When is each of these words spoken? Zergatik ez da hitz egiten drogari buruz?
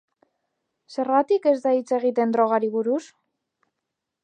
Zergatik 0.95 1.45
ez 1.51 1.55
da 1.67 1.75
hitz 1.79 1.85
egiten 1.99 2.35
drogari 2.37 2.73
buruz? 2.79 3.01